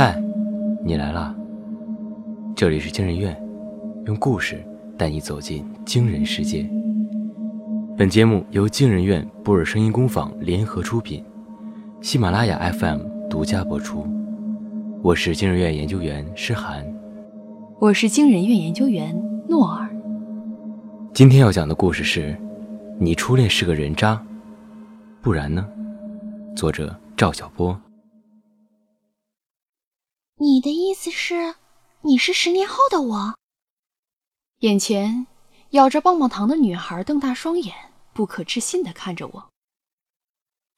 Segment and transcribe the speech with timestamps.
[0.00, 0.16] 嗨，
[0.84, 1.34] 你来啦！
[2.54, 3.36] 这里是惊人院，
[4.06, 4.64] 用故事
[4.96, 6.64] 带你走进惊人世界。
[7.96, 11.24] 本节目由惊人院布尔声音工坊联合出品，
[12.00, 14.06] 喜马拉雅 FM 独家播出。
[15.02, 16.86] 我是惊人院研究员诗涵，
[17.80, 19.90] 我是惊人院研究员诺尔。
[21.12, 22.38] 今天要讲的故事是：
[23.00, 24.24] 你初恋是个人渣，
[25.20, 25.66] 不然呢？
[26.54, 27.76] 作者赵小波。
[30.40, 31.56] 你的意思是，
[32.02, 33.34] 你是十年后的我？
[34.60, 35.26] 眼前
[35.70, 37.74] 咬着棒棒糖的女孩瞪大双眼，
[38.12, 39.48] 不可置信的看着我。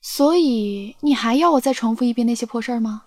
[0.01, 3.03] 所以你还要我再重复一遍那些破事儿吗？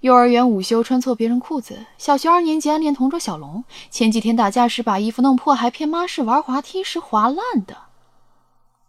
[0.00, 7.36] 幼儿园午休穿错别人裤子，小学二年级暗恋同桌小龙，前几天打架时把衣服弄破，还骗妈是玩滑梯时滑烂
[7.66, 7.74] 的。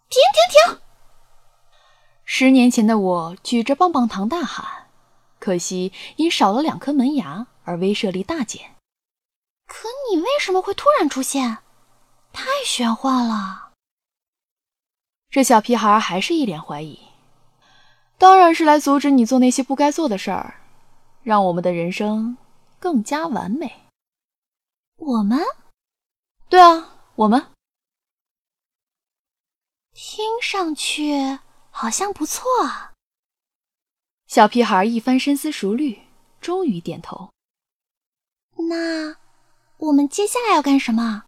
[0.08, 0.80] 停停停！
[2.24, 4.87] 十年前的我举着棒棒糖大喊。
[5.40, 8.76] 可惜因少了两颗门牙而威慑力大减。
[9.66, 11.58] 可你为什么会突然出现？
[12.34, 13.72] 太玄幻了。
[15.30, 17.00] 这小屁孩还是一脸怀疑。
[18.18, 20.62] 当然是来阻止你做那些不该做的事儿，
[21.24, 22.38] 让我们的人生
[22.80, 23.84] 更加完美。
[24.96, 25.40] 我们？
[26.50, 27.52] 对啊，我们。
[29.94, 31.40] 听上去
[31.70, 32.44] 好像不错。
[34.28, 36.00] 小屁孩一番深思熟虑，
[36.42, 37.32] 终于点头。
[38.70, 39.16] 那
[39.78, 41.24] 我们接下来要干什么？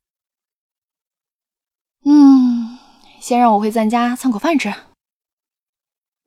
[2.03, 2.77] 嗯，
[3.21, 4.73] 先让我回咱家蹭口饭吃。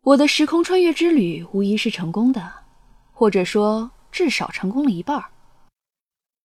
[0.01, 2.65] 我的时空穿越之旅无疑是成功的，
[3.13, 5.23] 或者说至少成功了一半。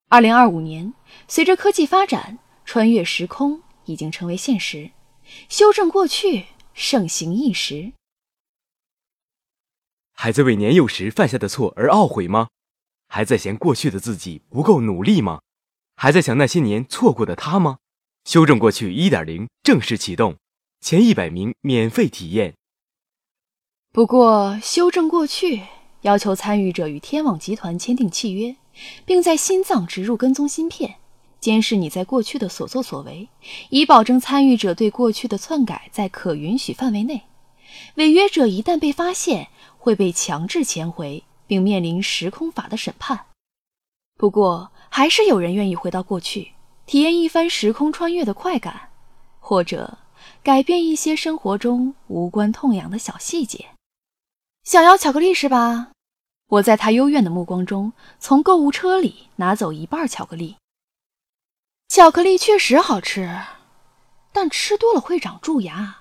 [0.10, 0.94] 二零二五年，
[1.30, 4.92] 随着科技发展，穿越时空已经成为现实，
[5.48, 7.94] 修正过去盛行一时。
[10.20, 12.48] 还在为年幼时犯下的错而懊悔吗？
[13.08, 15.42] 还在嫌过去的自己不够努力吗？
[15.96, 17.78] 还在想那些年错过的他吗？
[18.26, 20.38] 修正过去一点零正式启动，
[20.82, 22.56] 前一百名免费体验。
[23.94, 25.62] 不过，修正过去
[26.02, 28.56] 要求参与者与天网集团签订契约，
[29.06, 30.96] 并在心脏植入跟踪芯片，
[31.40, 33.30] 监视你在过去的所作所为，
[33.70, 37.22] 以保证参与者对过去的篡改在可允许范围内。
[37.96, 39.50] 违约者一旦被发现，
[39.88, 43.28] 会被强制遣回，并面临时空法的审判。
[44.18, 46.52] 不过，还是有人愿意回到过去，
[46.86, 48.90] 体验一番时空穿越的快感，
[49.40, 49.98] 或者
[50.44, 53.68] 改变一些生活中无关痛痒的小细节。
[54.66, 55.92] 想要巧克力是吧？
[56.50, 60.58] 我在他幽怨的目光中，从购物车里拿走一半巧克力。
[61.88, 63.40] 巧克力确实好吃，
[64.34, 66.00] 但吃多了会长蛀牙。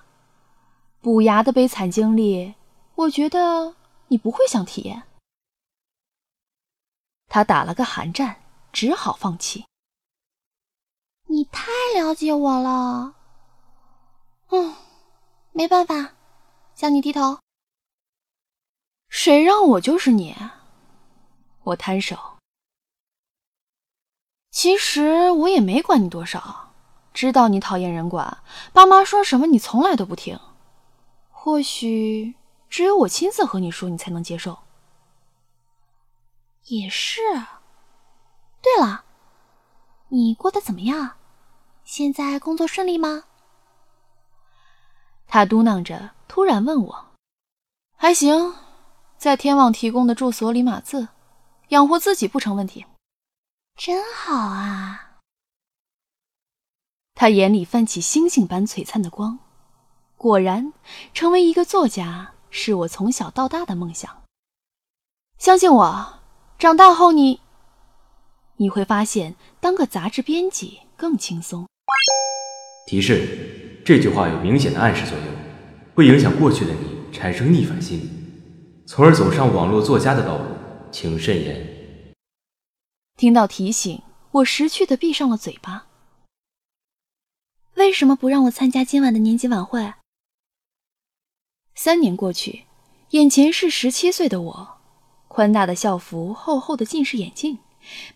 [1.00, 2.54] 补牙的悲惨经历。
[2.96, 3.76] 我觉得
[4.08, 5.02] 你不会想体验。
[7.28, 8.42] 他打了个寒战，
[8.72, 9.66] 只好放弃。
[11.28, 13.14] 你太了解我了。
[14.48, 14.74] 嗯，
[15.52, 16.14] 没办法，
[16.74, 17.38] 向你低头。
[19.10, 20.34] 谁让我就是你？
[21.64, 22.38] 我摊手。
[24.50, 26.72] 其实我也没管你多少，
[27.12, 28.42] 知道你讨厌人管，
[28.72, 30.40] 爸妈说什么你从来都不听。
[31.30, 32.34] 或许。
[32.69, 34.59] 只有我亲自和你说，你才能接受。
[36.65, 37.21] 也是。
[38.60, 39.04] 对了，
[40.09, 41.16] 你过得怎么样？
[41.84, 43.25] 现在工作顺利吗？
[45.28, 47.06] 他嘟囔着，突然问我
[47.97, 48.55] ：“还行，
[49.16, 51.09] 在天网提供的住所里码字，
[51.69, 52.84] 养活自己不成问题。”
[53.78, 55.21] 真好啊！
[57.15, 59.38] 他眼里泛起星星般璀璨的光。
[60.16, 60.72] 果然，
[61.15, 62.32] 成为一个作家。
[62.56, 64.22] 是我从小到大的梦想。
[65.39, 66.21] 相信我，
[66.59, 67.41] 长大后你
[68.56, 71.67] 你会发现，当个杂志编辑更轻松。
[72.87, 75.27] 提示：这句话有明显的暗示作用，
[75.94, 78.11] 会影响过去的你产生逆反心理，
[78.87, 80.44] 从而走上网络作家的道路，
[80.91, 82.14] 请慎言。
[83.17, 84.00] 听到提醒，
[84.31, 85.87] 我识趣的闭上了嘴巴。
[87.75, 89.93] 为什么不让我参加今晚的年级晚会？
[91.78, 92.64] 三年过去，
[93.11, 94.78] 眼前是十七岁的我，
[95.28, 97.58] 宽大的校服，厚厚的近视眼镜，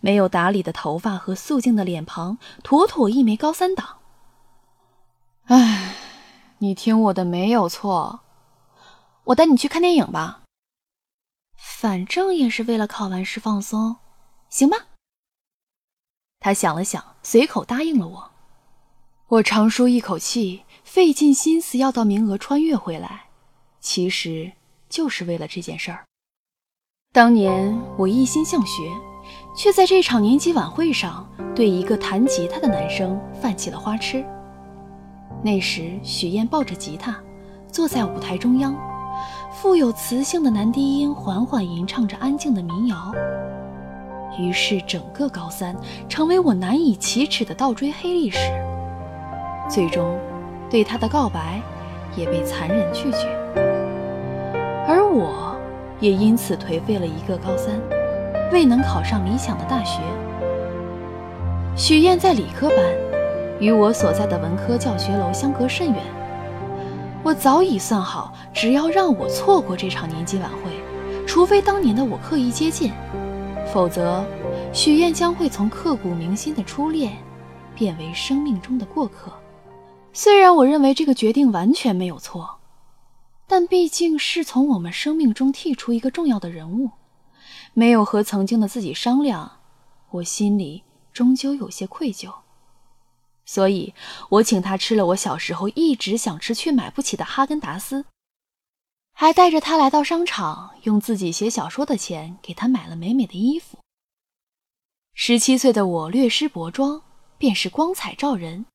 [0.00, 3.98] 没有打理的头发和素净的脸庞，妥妥一枚高三党。
[5.44, 5.94] 唉，
[6.58, 8.20] 你听我的没有错，
[9.24, 10.40] 我带你去看电影吧。
[11.54, 13.96] 反正也是为了考完试放松，
[14.48, 14.86] 行吧？
[16.40, 18.30] 他想了想，随口答应了我。
[19.28, 23.26] 我长舒一口气，费尽心思要到名额穿越回来。
[23.80, 24.52] 其实
[24.88, 26.04] 就是为了这件事儿。
[27.12, 28.82] 当年我一心向学，
[29.56, 34.24] 却在这场年级晚会上对一个弹吉他的男生犯起了花痴。
[35.42, 37.18] 那时许燕抱着吉他，
[37.66, 38.76] 坐在舞台中央，
[39.50, 43.12] 富有磁性的男低音缓缓吟唱着安静的民谣。
[44.38, 45.74] 于是整个高三
[46.08, 48.38] 成为我难以启齿的倒追黑历史。
[49.68, 50.16] 最终，
[50.68, 51.60] 对他的告白
[52.16, 53.39] 也被残忍拒绝，
[54.90, 55.56] 而我。
[56.00, 57.78] 也因此颓废了一个高三，
[58.50, 60.00] 未能考上理想的大学。
[61.76, 62.78] 许燕在理科班，
[63.60, 66.02] 与我所在的文科教学楼相隔甚远。
[67.22, 70.70] 我早已算好，只要让我错过这场年级晚会，
[71.26, 72.92] 除非当年的我刻意接近，
[73.70, 74.24] 否则
[74.72, 77.12] 许燕将会从刻骨铭心的初恋，
[77.74, 79.30] 变为生命中的过客。
[80.14, 82.59] 虽然我认为这个决定完全没有错。
[83.50, 86.92] 但毕竟是从我们生命中剔除一个重要的人物，
[87.74, 89.58] 没有和曾经的自己商量，
[90.10, 92.32] 我心里终究有些愧疚。
[93.44, 93.92] 所以，
[94.28, 98.04] 我请他吃了我小时候一直想吃却买不起的哈根达斯，
[99.14, 103.78] 还带着他来到商场，用自己写小说的钱给他买了美美的衣服。
[105.12, 107.02] 十七岁的我略施薄妆，
[107.36, 108.66] 便是光彩照人。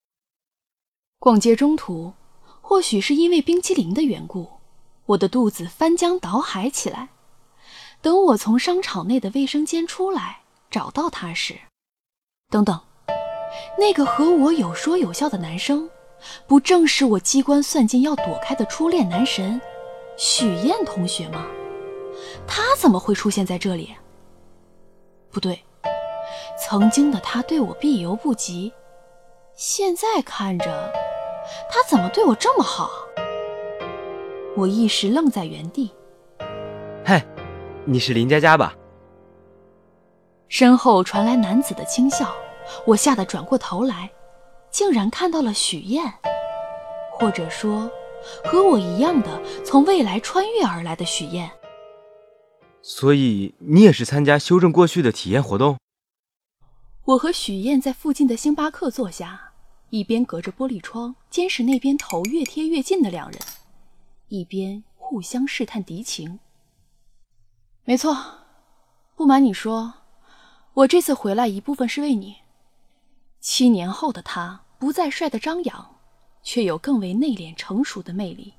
[1.18, 2.12] 逛街中途，
[2.60, 4.55] 或许是因为冰淇淋的缘故。
[5.08, 7.10] 我的肚子翻江倒海起来。
[8.02, 11.56] 等我从商场内的卫生间出来，找到他时，
[12.52, 12.80] 等等，
[13.80, 15.90] 那个和我有说有笑的男生，
[16.46, 19.60] 不正是我机关算尽要躲开的初恋男神
[20.18, 21.48] 许燕同学吗？
[22.48, 23.96] 他怎么会出现在这里？
[25.32, 25.64] 不对，
[26.60, 28.72] 曾经的他对我避犹不及，
[29.56, 30.94] 现在看着，
[31.72, 32.90] 他怎么对我这么好？
[34.56, 35.92] 我一时愣在原地。
[37.04, 37.26] 嗨，
[37.84, 38.74] 你是林佳佳吧？
[40.48, 42.34] 身后传来男子的轻笑，
[42.88, 44.10] 我吓得转过头来，
[44.72, 46.06] 竟然看到了许燕，
[47.12, 47.92] 或者说，
[48.46, 51.52] 和我一样的从未来穿越而来的许燕。
[52.82, 55.78] 所以你也是参加修正过去的体验活动？
[57.04, 59.52] 我和许燕在附近的星巴克坐下，
[59.90, 63.40] 一边隔着玻璃窗监视那边头越贴越近的两人。
[64.28, 66.40] 一边互相试探敌情。
[67.84, 68.18] 没错，
[69.16, 69.94] 不瞒你说，
[70.74, 72.38] 我这次回来一部分是为你。
[73.40, 76.00] 七年后的他不再帅得张扬，
[76.42, 78.56] 却有更为内敛成熟的魅力。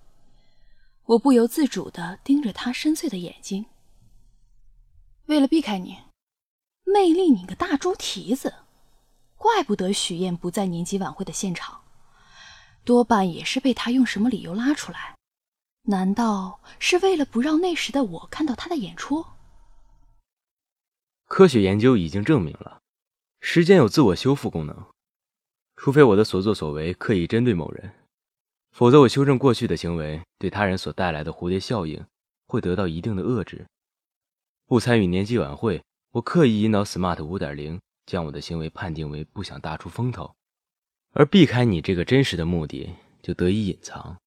[1.06, 3.66] 我不由自主地盯着他深邃的眼睛。
[5.26, 5.98] 为了避开你，
[6.84, 8.54] 魅力你个大猪蹄子！
[9.36, 11.80] 怪不得许燕不在年级晚会的现场，
[12.84, 15.15] 多半也是被他用什么理由拉出来。
[15.88, 19.24] 难道是为了不让那时的我看到他的演出？
[21.28, 22.80] 科学研究已经证明了，
[23.40, 24.86] 时间有自我修复功能。
[25.76, 27.92] 除非我的所作所为刻意针对某人，
[28.72, 32.04] 否则我修正过去的行为对他人所带来的蝴蝶效应
[32.46, 33.64] 会得到一定的遏制。
[34.66, 35.80] 不参与年级晚会，
[36.10, 40.34] 我刻意引导 SMART 五点零将我的行为判定为不想大出风头，
[41.12, 42.92] 而避开你这个真实的目的
[43.22, 44.18] 就得以隐藏，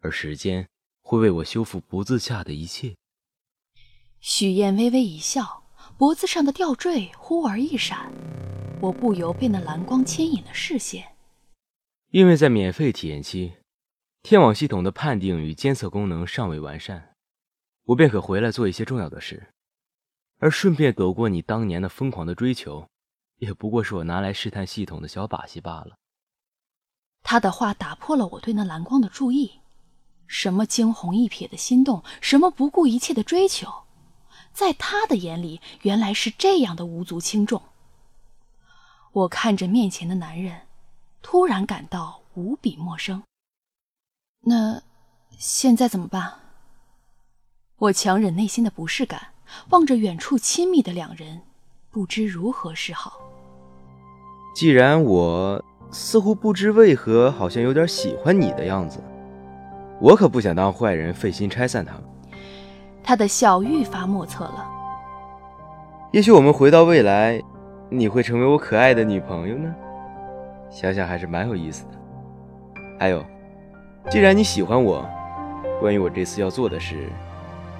[0.00, 0.68] 而时间。
[1.06, 2.96] 会为我修复脖子下的一切。
[4.18, 5.62] 许燕微微一笑，
[5.96, 8.12] 脖子上的吊坠忽而一闪，
[8.82, 11.14] 我不由被那蓝光牵引了视线。
[12.10, 13.52] 因为在免费体验期，
[14.24, 17.14] 天网系统的判定与监测功能尚未完善，
[17.84, 19.52] 我便可回来做一些重要的事，
[20.38, 22.84] 而顺便躲过你当年的疯狂的追求，
[23.36, 25.96] 也不过是我拿来试探系统的小把戏罢了。
[27.22, 29.60] 他的话打破了我对那蓝光的注意。
[30.26, 33.68] 什么惊鸿一瞥的心动，什么不顾一切的追求，
[34.52, 37.62] 在他的眼里原来是这样的无足轻重。
[39.12, 40.62] 我看着面前的男人，
[41.22, 43.22] 突然感到无比陌生。
[44.40, 44.82] 那
[45.38, 46.40] 现在怎么办？
[47.78, 49.28] 我强忍内心的不适感，
[49.70, 51.42] 望着远处亲密的两人，
[51.90, 53.20] 不知如何是好。
[54.54, 59.02] 既然我似乎不知为何，好像有点喜欢你的样子。
[60.00, 62.02] 我可不想当坏人，费心拆散他们。
[63.02, 64.66] 他的笑愈发莫测了。
[66.12, 67.40] 也许我们回到未来，
[67.88, 69.74] 你会成为我可爱的女朋友呢？
[70.68, 71.92] 想想还是蛮有意思的。
[72.98, 73.24] 还有，
[74.10, 75.08] 既然你喜欢我，
[75.80, 77.08] 关于我这次要做的事，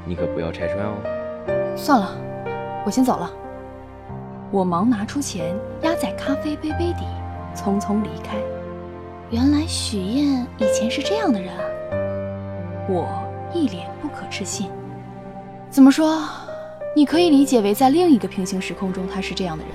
[0.04, 0.94] 你可不要拆穿哦。
[1.76, 2.16] 算了，
[2.84, 3.30] 我先走了。
[4.50, 7.04] 我忙拿出钱压在咖啡杯杯底，
[7.54, 8.36] 匆匆离开。
[9.30, 11.64] 原来许燕以前是这样的人啊。
[12.88, 14.70] 我一脸不可置信，
[15.70, 16.28] 怎么说，
[16.94, 19.72] 你可以理解为在另一个平行时空中他是这样的人，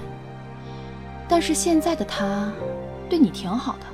[1.28, 2.52] 但是现在的他
[3.10, 3.86] 对你挺好的。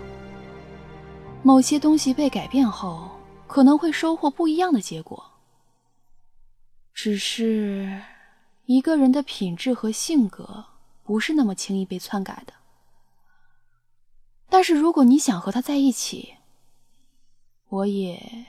[1.41, 3.09] 某些东西被改变后，
[3.47, 5.31] 可能会收获不一样的结果。
[6.93, 8.01] 只是
[8.65, 10.65] 一个人的品质和性格
[11.03, 12.53] 不是那么轻易被篡改的。
[14.49, 16.35] 但是如果你想和他在一起，
[17.69, 18.45] 我也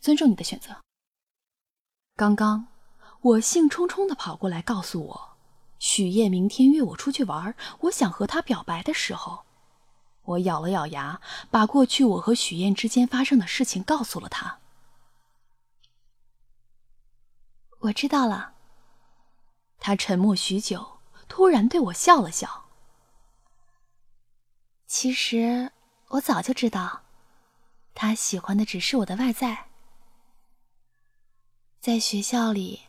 [0.00, 0.76] 尊重你的选择。
[2.16, 2.66] 刚刚。
[3.22, 5.36] 我兴冲冲的跑过来，告诉我，
[5.78, 9.44] 许燕明天约我出去玩，我想和他表白的时候，
[10.22, 14.60] 我咬了咬牙，把过去我和许燕之间发生的事情告诉了他。
[17.80, 18.54] 我知道了。
[19.78, 22.68] 他沉默许久，突然对我笑了笑。
[24.86, 25.72] 其实
[26.08, 27.02] 我早就知道，
[27.94, 29.69] 他喜欢的只是我的外在，
[31.80, 32.80] 在学校里。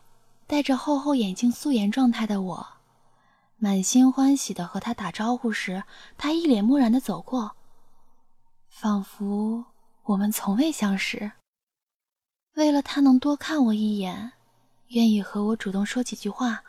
[0.44, 2.66] 戴着厚厚眼镜、素颜状态的我，
[3.56, 5.82] 满心欢喜的和他打招呼时，
[6.18, 7.52] 他一脸漠然的走过，
[8.68, 9.64] 仿佛
[10.02, 11.32] 我们从未相识。
[12.54, 14.32] 为了他能多看我一眼，
[14.88, 16.62] 愿意和我主动说几句话，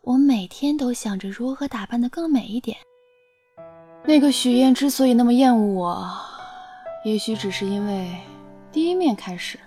[0.00, 2.78] 我每天都想着如何打扮的更美一点。
[4.06, 6.10] 那个许燕之所以那么厌恶我，
[7.04, 8.18] 也许只是因为
[8.72, 9.60] 第一面开始，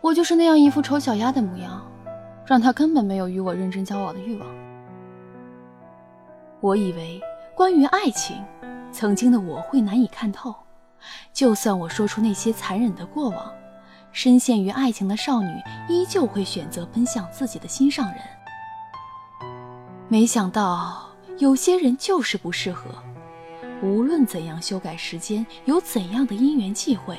[0.00, 1.84] 我就是那样一副丑小鸭的模样。
[2.46, 4.48] 让他根本没有与我认真交往的欲望。
[6.60, 7.20] 我以为
[7.54, 8.42] 关于爱情，
[8.90, 10.54] 曾经的我会难以看透。
[11.30, 13.52] 就算我说出那些残忍的过往，
[14.12, 15.48] 深陷于爱情的少女
[15.90, 18.20] 依旧会选择奔向自己的心上人。
[20.08, 22.88] 没想到有些人就是不适合，
[23.82, 27.18] 无论怎样修改时间，有怎样的因缘际会，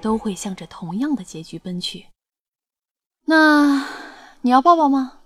[0.00, 2.06] 都会向着同样的结局奔去。
[3.24, 3.86] 那。
[4.40, 5.22] 你要抱抱吗？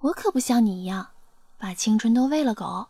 [0.00, 1.10] 我可不像你一样，
[1.58, 2.86] 把青春都喂了狗。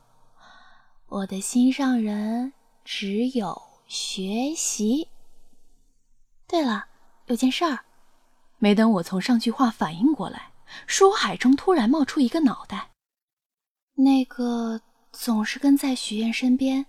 [1.09, 2.53] 我的心上人
[2.85, 5.09] 只有学习。
[6.47, 6.87] 对了，
[7.27, 7.81] 有件事儿。
[8.59, 10.53] 没等我从上句话反应过来，
[10.87, 12.91] 书海中突然冒出一个脑袋。
[13.95, 14.81] 那个
[15.11, 16.87] 总是跟在许愿身边，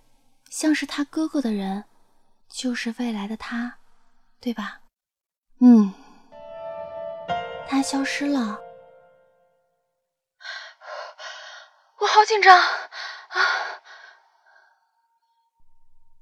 [0.48, 1.84] 像是他哥哥的人，
[2.48, 3.79] 就是未来的他，
[4.40, 4.80] 对吧？
[5.60, 5.92] 嗯。
[7.68, 8.60] 他消失了，
[11.98, 12.66] 我好紧张啊！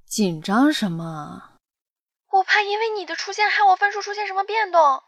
[0.05, 1.53] 紧张什么？
[2.31, 5.03] 我怕因为你的出现害我分数出现什么变动。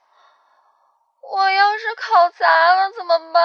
[1.31, 3.41] 我要是考砸了怎么办？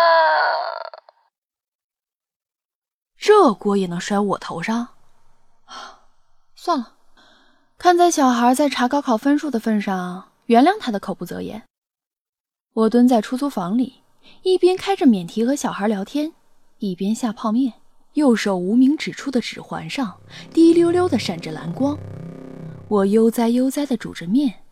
[3.19, 4.97] 这锅也能甩我头上？
[6.57, 6.96] 算了，
[7.87, 11.63] 看在小孩在查高考分数的份上，原谅他的口不择言。
[12.73, 14.03] 我蹲在出租房里，
[14.43, 16.33] 一边开着免提和小孩聊天，
[16.81, 17.75] 一边下泡面。
[18.15, 20.19] 右手无名指处的指环上
[20.53, 21.97] 滴溜溜的闪着蓝光。
[22.89, 24.65] 我悠哉悠哉的煮着面，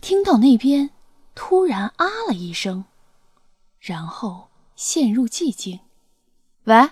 [0.00, 0.88] 听到那边
[1.34, 2.86] 突然啊了一声，
[3.78, 5.80] 然后陷入寂静。
[6.64, 6.88] 喂，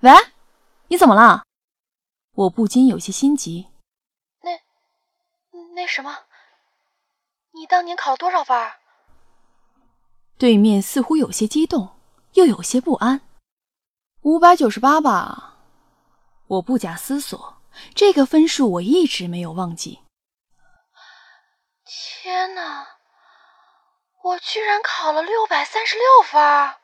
[0.00, 0.10] 喂，
[0.88, 1.44] 你怎么了？
[2.34, 3.66] 我不禁有些心急。
[5.74, 6.16] 那，什么，
[7.52, 8.56] 你当年考了多少分？
[10.38, 11.96] 对面似乎有些激动，
[12.34, 13.20] 又有些不安。
[14.22, 15.56] 五百九十八吧，
[16.46, 17.56] 我不假思索，
[17.94, 20.00] 这个分数我一直没有忘记。
[21.84, 22.86] 天哪，
[24.22, 26.74] 我居然考了六百三十六分！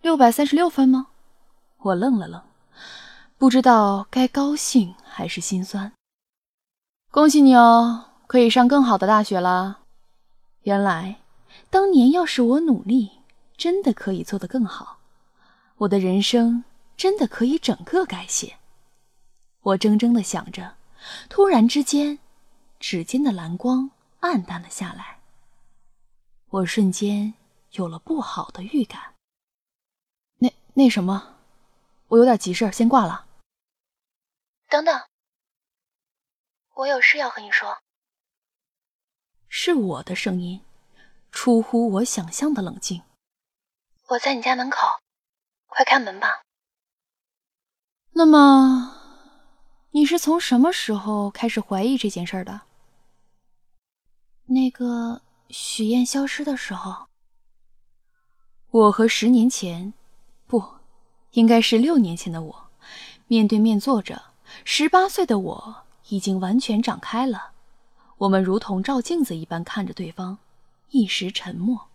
[0.00, 1.08] 六百三十六分吗？
[1.78, 2.42] 我愣了愣，
[3.36, 5.92] 不知道该高兴还是心酸。
[7.16, 9.80] 恭喜你哦，可以上更好的大学了。
[10.64, 11.16] 原来。
[11.70, 13.10] 当年要是我努力，
[13.56, 14.98] 真的可以做得更好，
[15.78, 16.62] 我的人生
[16.94, 18.58] 真的可以整个改写。
[19.62, 20.74] 我怔怔地想着，
[21.30, 22.18] 突然之间，
[22.78, 25.20] 指尖的蓝光暗淡了下来。
[26.50, 27.32] 我瞬间
[27.72, 29.14] 有了不好的预感。
[30.36, 31.36] 那那什么，
[32.08, 33.24] 我有点急事先挂了。
[34.68, 35.00] 等等，
[36.76, 37.78] 我有事要和你说。
[39.48, 40.60] 是我的声音。
[41.32, 43.02] 出乎我想象的冷静。
[44.08, 44.86] 我在你家门口，
[45.66, 46.42] 快开门吧。
[48.12, 48.96] 那么，
[49.90, 52.62] 你是从什么时候开始怀疑这件事的？
[54.46, 57.08] 那个许燕消失的时候。
[58.70, 59.92] 我和十年前，
[60.46, 60.62] 不，
[61.32, 62.70] 应该是六年前的我，
[63.26, 64.22] 面对面坐着。
[64.64, 67.52] 十八岁的我已经完全长开了，
[68.18, 70.38] 我们如同照镜子一般看着对方。
[70.90, 71.88] 一时沉默。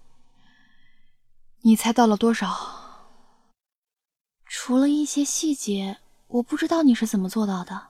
[1.62, 2.82] 你猜到了多少？
[4.46, 7.88] 除了一些细节，我不知道你是怎么做到的。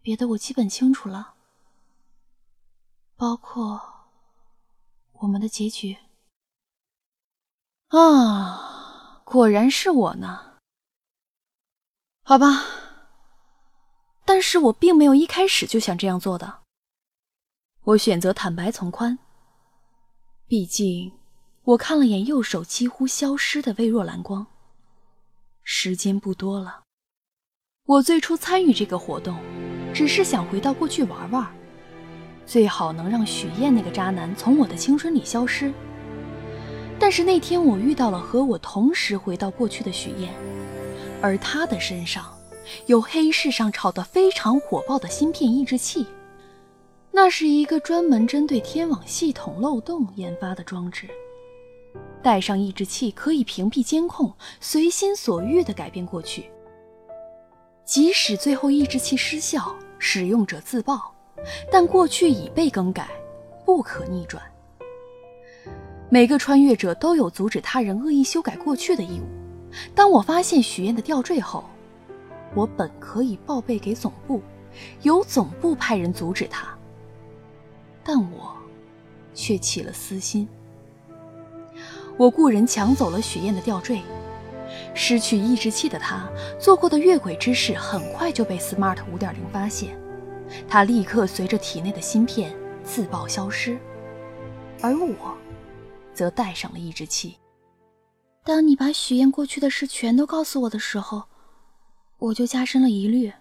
[0.00, 1.34] 别的我基本清楚了，
[3.16, 3.80] 包括
[5.12, 5.98] 我们的结局。
[7.88, 10.54] 啊，果然是我呢。
[12.22, 12.46] 好吧，
[14.32, 16.60] 但是我并没有一开始就想这样做的。
[17.82, 19.18] 我选择坦白从宽，
[20.46, 21.10] 毕竟
[21.64, 24.46] 我看了眼右手几乎消失的微弱蓝光。
[25.64, 26.84] 时间不多了，
[27.86, 29.36] 我最初参与这个活动。
[29.92, 31.52] 只是想回到过去玩玩，
[32.46, 35.74] 最好能让许燕那个渣男从我的青春里消失。
[37.00, 40.32] 但是那天我遇到了和我同时回到过去的许燕，
[41.20, 42.32] 而她的身上
[42.86, 46.06] 有黑市上炒得非常火爆的芯片抑制器，
[47.10, 51.08] 那是一个专门针对天网系统漏洞研发的装置。
[52.22, 56.50] 带上抑制器可以屏蔽监控，随心所欲地改变过去。
[57.84, 61.12] 即使最后抑制器失效，使用者自爆，
[61.72, 63.08] 但过去已被更改，
[63.64, 64.42] 不可逆转。
[66.08, 69.24] 每个穿越者都有阻止他人恶意修改过去的义务。
[69.94, 71.64] 当我发现许愿的吊坠后，
[72.54, 74.42] 我本可以报备给总部，
[75.02, 76.76] 由总部派人阻止他，
[78.02, 78.56] 但我
[79.34, 80.48] 却起了私心。
[82.16, 84.00] 我雇人抢走了许燕的吊坠。
[84.94, 86.28] 失去抑制器的他
[86.58, 89.98] 做过的越轨之事，很快就被 Smart 五点零发现，
[90.68, 92.54] 他立刻随着体内的芯片
[92.84, 93.78] 自爆消失，
[94.80, 95.36] 而我，
[96.12, 97.36] 则带上了抑制器。
[98.44, 101.24] 当你把许燕过去的事全都告诉我的时候，
[102.20, 103.32] 我就加深了疑虑。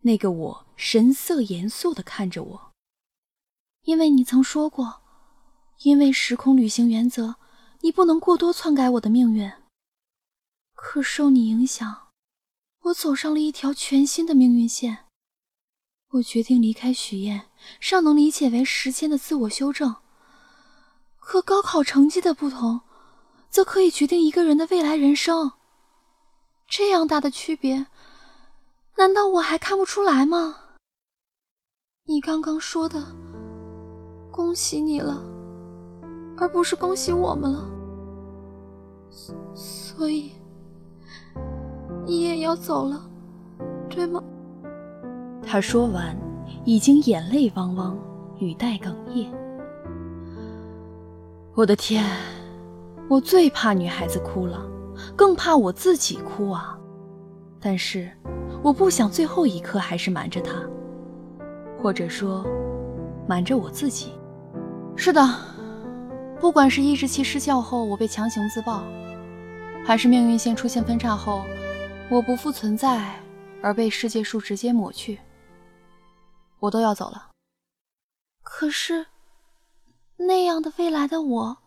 [0.00, 2.72] 那个我神色严肃地看着我，
[3.82, 5.02] 因为你曾说过，
[5.82, 7.36] 因为时空旅行原则。
[7.80, 9.52] 你不能过多篡改我的命运。
[10.74, 12.08] 可受你影响，
[12.84, 15.04] 我走上了一条全新的命运线。
[16.12, 19.96] 我决定离开许燕，尚能理解为时间的自我修正。
[21.18, 22.80] 可高考成绩的不同，
[23.50, 25.52] 则可以决定一个人的未来人生。
[26.76, 27.86] 这样大的区别，
[28.96, 30.56] 难道我还看不出来吗？
[32.04, 33.00] 你刚刚说的
[34.28, 35.22] “恭喜你了”，
[36.36, 37.70] 而不是“恭喜我们了”。
[39.54, 40.32] 所以
[42.04, 43.08] 你也要走了，
[43.88, 44.20] 对吗？
[45.46, 46.18] 他说完，
[46.64, 47.96] 已经眼泪汪汪，
[48.40, 49.32] 语带哽咽。
[51.54, 52.04] 我的天，
[53.08, 54.60] 我最怕女孩子哭了，
[55.16, 56.78] 更怕我自己哭啊！
[57.60, 58.10] 但是
[58.62, 60.54] 我不想最后一刻还是瞒着他，
[61.80, 62.44] 或者说
[63.26, 64.12] 瞒着我自己。
[64.96, 65.22] 是的，
[66.40, 68.82] 不管是抑制器失效后我被强行自爆。
[69.84, 71.42] 还是命运线出现分叉后，
[72.10, 73.14] 我不复存在，
[73.62, 75.18] 而被世界树直接抹去。
[76.60, 77.30] 我都要走了。
[78.42, 79.06] 可是，
[80.16, 81.58] 那样的未来的我，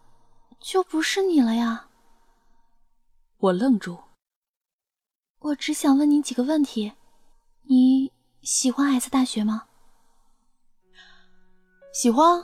[0.60, 1.87] 就不是你了呀。
[3.39, 4.00] 我愣住。
[5.39, 6.91] 我只想问你几个问题：
[7.67, 9.65] 你喜欢 S 大学吗？
[11.93, 12.43] 喜欢。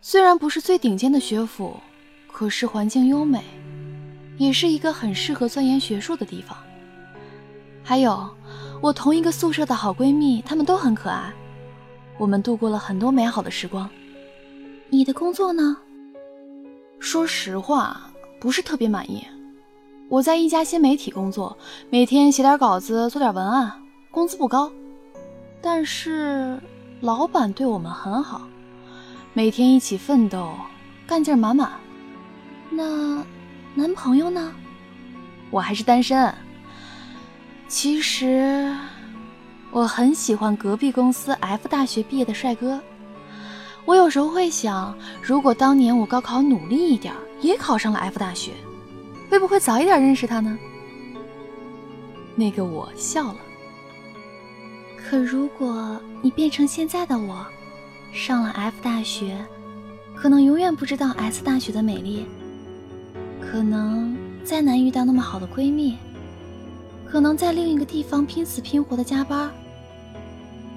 [0.00, 1.78] 虽然不是最顶尖的学府，
[2.26, 3.44] 可是环境优美。
[4.38, 6.56] 也是一个很适合钻研学术的地方。
[7.84, 8.28] 还有，
[8.82, 11.32] 我同一个宿舍的好闺蜜，她们都很可爱，
[12.18, 13.88] 我们度过了很多美好的时光。
[14.88, 15.76] 你的工作呢？
[16.98, 19.24] 说实话，不是特别满意。
[20.10, 21.56] 我在一家新媒体工作，
[21.88, 23.72] 每天写点稿子，做点文案，
[24.10, 24.68] 工资不高，
[25.62, 26.60] 但是
[27.00, 28.42] 老板对我们很好，
[29.32, 30.52] 每天一起奋斗，
[31.06, 31.70] 干劲满满。
[32.70, 33.24] 那。
[33.72, 34.52] 男朋友呢？
[35.48, 36.34] 我还是单身。
[37.68, 38.76] 其实
[39.70, 42.80] 我很喜欢隔壁公司 F 大学毕业的帅哥。
[43.84, 44.92] 我有时候会想，
[45.22, 48.50] 如果当年我高考努力一点，也考上了 F 大学，
[49.30, 50.58] 会不会早一点认识他呢？
[52.34, 53.36] 那个我笑了。
[54.96, 57.46] 可如果你变成现在的我，
[58.12, 59.38] 上了 F 大学，
[60.16, 62.26] 可能永远不知道 S 大学的美丽。
[63.40, 65.96] 可能再难遇到那么好的闺蜜，
[67.06, 69.48] 可能在另一个地方拼死拼活的加班，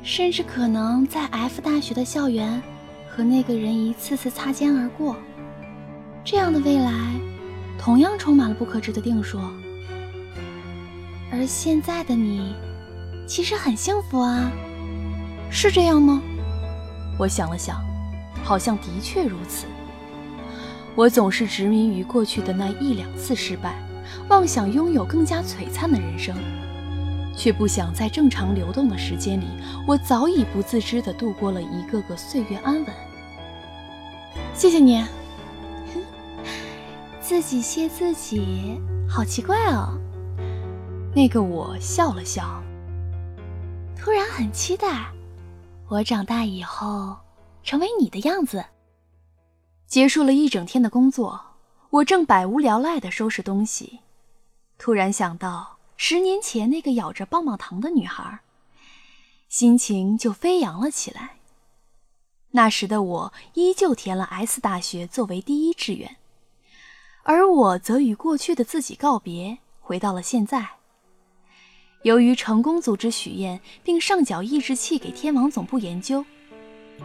[0.04, 2.62] 甚至可能在 F 大学的校园
[3.10, 5.16] 和那个人一次次擦肩而过。
[6.24, 7.12] 这样的未来，
[7.84, 9.38] 同样充满了不可知的定数。
[11.30, 12.56] 而现在的你，
[13.28, 14.50] 其实很幸福啊，
[15.52, 16.22] 是这样吗？
[17.20, 17.84] 我想了想，
[18.42, 19.66] 好像的确如此。
[20.96, 23.76] 我总是执迷于过去的那一两次失败，
[24.30, 26.34] 妄想拥有更加璀璨的人生，
[27.36, 29.48] 却不想在正常流动的时间里，
[29.86, 32.86] 我早已不自知地度过了一个个岁月安稳。
[34.54, 35.04] 谢谢你，
[37.34, 40.00] 自己谢自己，好奇怪哦。
[41.16, 42.64] 那个我笑了笑，
[43.98, 45.12] 突然很期待，
[45.90, 47.18] 我长大以后
[47.64, 48.64] 成为你的样子。
[49.88, 51.42] 结束了一整天的工作，
[51.90, 54.02] 我正百无聊赖地收拾东西，
[54.78, 58.42] 突然想到十年前那个咬着棒棒糖的女孩，
[59.50, 61.38] 心情就飞扬了起来。
[62.52, 66.18] 那时的我依旧填了 S 大学作为第一志愿，
[67.24, 70.68] 而我则与过去的自己告别，回到了现在。
[72.02, 76.26] 由于成功组织许愿并上缴抑制器给天王总部研究，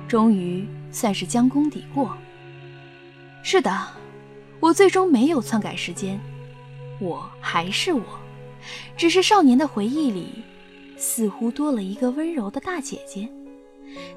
[0.09, 2.17] 终于算是将功抵过。
[3.45, 3.87] 是的，
[4.59, 6.21] 我最终没有篡改时间，
[7.01, 8.03] 我还是我，
[8.97, 10.43] 只是少年的回忆里，
[10.97, 13.29] 似乎多了一个温柔的大姐姐，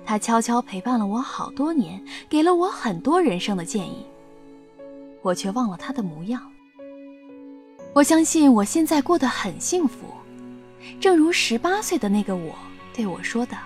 [0.03, 4.03] 她悄悄陪伴了我好多年，给了我很多人生的建议，
[5.21, 6.51] 我却忘了他的模样。
[7.93, 10.13] 我相信我现在过得很幸福，
[10.99, 12.55] 正如十八岁的那个我
[12.93, 13.57] 对我说的：“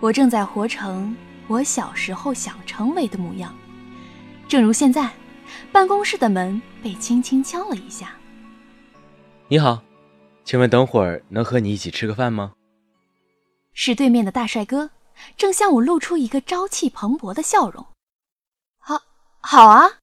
[0.00, 3.54] 我正在活成我小时候想成为的模样。”
[4.48, 5.12] 正如现在，
[5.72, 8.14] 办公室的门被轻轻敲了一下。
[9.48, 9.82] 你好，
[10.44, 12.52] 请问等会儿能和你一起吃个饭吗？
[13.72, 14.90] 是对面的大帅哥，
[15.36, 17.86] 正向我露出一个朝气蓬勃的笑容。
[18.78, 19.00] 好，
[19.40, 19.98] 好啊。